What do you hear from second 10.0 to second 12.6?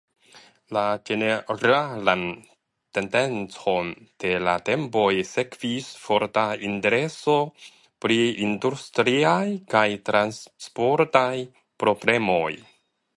transportaj problemoj.